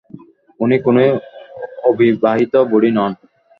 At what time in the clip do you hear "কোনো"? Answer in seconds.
0.85-1.01